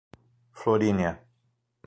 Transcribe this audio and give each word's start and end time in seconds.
Florínea 0.59 1.13